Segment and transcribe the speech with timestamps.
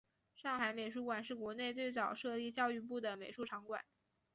[0.35, 3.85] 上海美术馆是国内最早设立教育部的美术场馆。